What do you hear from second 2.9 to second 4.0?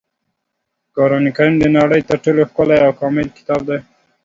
کامل کتاب دی.